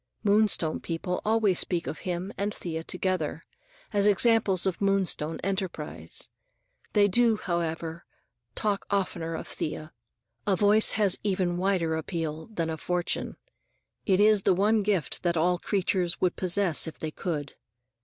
Moonstone 0.23 0.79
people 0.79 1.21
always 1.23 1.59
speak 1.59 1.85
of 1.85 1.99
him 1.99 2.33
and 2.35 2.55
Thea 2.55 2.83
together, 2.83 3.43
as 3.93 4.07
examples 4.07 4.65
of 4.65 4.81
Moonstone 4.81 5.39
enterprise. 5.43 6.27
They 6.93 7.07
do, 7.07 7.37
however, 7.37 8.05
talk 8.55 8.87
oftener 8.89 9.35
of 9.35 9.47
Thea. 9.47 9.93
A 10.47 10.55
voice 10.55 10.93
has 10.93 11.19
even 11.21 11.49
a 11.51 11.55
wider 11.57 11.95
appeal 11.95 12.47
than 12.47 12.71
a 12.71 12.77
fortune. 12.77 13.37
It 14.07 14.19
is 14.19 14.41
the 14.41 14.55
one 14.55 14.81
gift 14.81 15.21
that 15.21 15.37
all 15.37 15.59
creatures 15.59 16.19
would 16.19 16.35
possess 16.35 16.87
if 16.87 16.97
they 16.97 17.11
could. 17.11 17.53